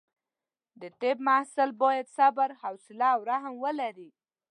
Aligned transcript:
د 0.81 0.83
طب 1.01 1.17
محصل 1.27 1.69
باید 1.81 2.07
صبر، 2.17 2.49
حوصله 2.61 3.07
او 3.15 3.19
رحم 3.31 3.55
ولري. 3.65 4.09